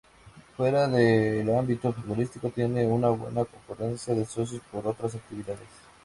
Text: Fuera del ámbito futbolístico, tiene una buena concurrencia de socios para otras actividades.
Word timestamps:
Fuera 0.57 0.87
del 0.87 1.47
ámbito 1.55 1.93
futbolístico, 1.93 2.49
tiene 2.49 2.87
una 2.87 3.09
buena 3.09 3.45
concurrencia 3.45 4.15
de 4.15 4.25
socios 4.25 4.63
para 4.71 4.89
otras 4.89 5.13
actividades. 5.13 5.67